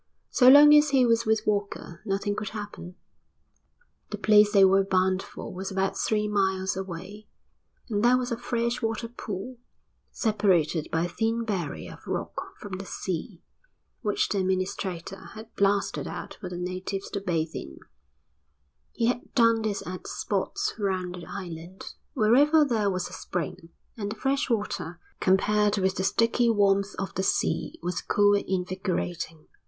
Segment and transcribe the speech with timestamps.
[0.31, 2.95] So long as he was with Walker nothing could happen.
[4.09, 7.27] The place they were bound for was about three miles away,
[7.87, 9.59] and there was a fresh water pool,
[10.11, 13.43] separated by a thin barrier of rock from the sea,
[14.01, 17.77] which the administrator had blasted out for the natives to bathe in.
[18.93, 24.11] He had done this at spots round the island, wherever there was a spring; and
[24.11, 29.45] the fresh water, compared with the sticky warmth of the sea, was cool and invigorating.